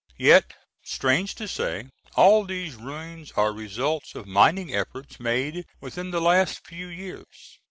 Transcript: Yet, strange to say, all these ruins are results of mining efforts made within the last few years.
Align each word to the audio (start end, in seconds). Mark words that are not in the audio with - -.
Yet, 0.17 0.53
strange 0.81 1.35
to 1.35 1.47
say, 1.47 1.91
all 2.15 2.43
these 2.43 2.73
ruins 2.73 3.31
are 3.33 3.53
results 3.53 4.15
of 4.15 4.25
mining 4.25 4.73
efforts 4.73 5.19
made 5.19 5.67
within 5.79 6.09
the 6.09 6.19
last 6.19 6.65
few 6.65 6.87
years. 6.87 7.59